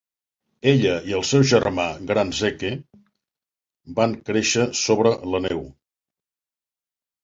Ella 0.69 0.93
i 1.09 1.13
el 1.17 1.25
seu 1.31 1.45
germà 1.51 1.85
gran 2.13 2.33
Zeke 2.39 2.73
van 4.03 4.19
créixer 4.33 4.69
sobre 4.85 5.17
la 5.33 5.47
neu. 5.49 5.67